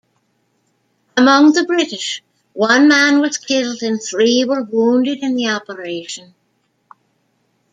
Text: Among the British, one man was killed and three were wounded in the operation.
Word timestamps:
Among 1.15 1.51
the 1.51 1.63
British, 1.63 2.23
one 2.53 2.87
man 2.87 3.19
was 3.19 3.37
killed 3.37 3.83
and 3.83 4.01
three 4.01 4.43
were 4.43 4.63
wounded 4.63 5.19
in 5.21 5.35
the 5.35 5.49
operation. 5.49 6.33